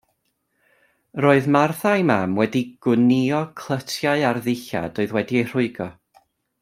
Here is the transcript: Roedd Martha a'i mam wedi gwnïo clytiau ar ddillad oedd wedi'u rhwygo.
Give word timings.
Roedd 1.25 1.49
Martha 1.55 1.91
a'i 1.97 2.07
mam 2.11 2.33
wedi 2.39 2.61
gwnïo 2.87 3.43
clytiau 3.61 4.27
ar 4.31 4.43
ddillad 4.47 5.03
oedd 5.05 5.15
wedi'u 5.19 5.45
rhwygo. 5.53 5.93